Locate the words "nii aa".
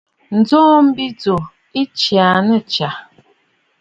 2.47-2.65